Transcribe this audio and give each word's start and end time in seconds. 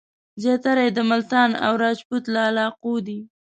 زیاتره 0.41 0.81
یې 0.85 0.91
د 0.95 0.99
ملتان 1.11 1.49
او 1.65 1.73
راجپوت 1.83 2.23
له 2.33 2.39
علاقو 2.49 2.93
دي. 3.07 3.19